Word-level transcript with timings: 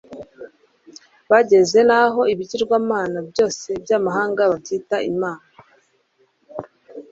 bageze 1.31 1.79
n'aho 1.87 2.21
ibigirwamana 2.33 3.19
byose 3.29 3.67
by'amahanga 3.83 4.41
babyita 4.51 4.97
imana 5.11 5.45